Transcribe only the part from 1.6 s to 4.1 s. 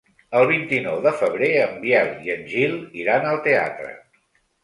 en Biel i en Gil iran al teatre.